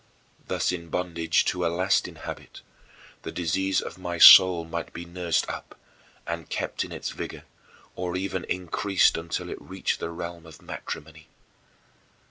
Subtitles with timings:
[0.47, 2.61] Thus in bondage to a lasting habit,
[3.21, 5.77] the disease of my soul might be nursed up
[6.25, 7.43] and kept in its vigor
[7.95, 11.27] or even increased until it reached the realm of matrimony.